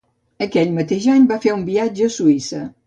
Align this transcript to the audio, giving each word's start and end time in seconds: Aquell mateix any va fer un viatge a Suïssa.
Aquell 0.45 0.71
mateix 0.79 1.05
any 1.17 1.29
va 1.35 1.39
fer 1.45 1.55
un 1.59 1.65
viatge 1.71 2.09
a 2.11 2.15
Suïssa. 2.19 2.69